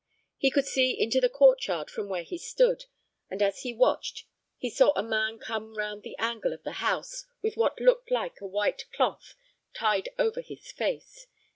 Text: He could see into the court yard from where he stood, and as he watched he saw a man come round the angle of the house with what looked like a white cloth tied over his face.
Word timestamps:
He 0.35 0.49
could 0.49 0.65
see 0.65 0.99
into 0.99 1.21
the 1.21 1.29
court 1.29 1.63
yard 1.67 1.91
from 1.91 2.09
where 2.09 2.23
he 2.23 2.39
stood, 2.39 2.85
and 3.29 3.39
as 3.39 3.59
he 3.61 3.71
watched 3.71 4.25
he 4.57 4.67
saw 4.67 4.91
a 4.95 5.03
man 5.03 5.37
come 5.37 5.75
round 5.77 6.01
the 6.01 6.17
angle 6.17 6.53
of 6.53 6.63
the 6.63 6.71
house 6.81 7.27
with 7.43 7.55
what 7.55 7.79
looked 7.79 8.09
like 8.09 8.41
a 8.41 8.47
white 8.47 8.85
cloth 8.91 9.35
tied 9.75 10.09
over 10.17 10.41
his 10.41 10.71
face. 10.71 11.27